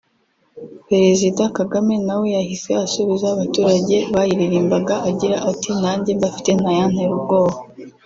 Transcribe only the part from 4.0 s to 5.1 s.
bayiririmbaga